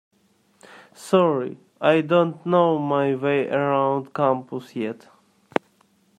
[0.95, 5.07] Sorry, I don't know my way around campus yet.